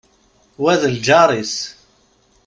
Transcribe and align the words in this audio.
Wa 0.61 0.73
d 0.81 0.83
lǧar-is. 0.95 1.55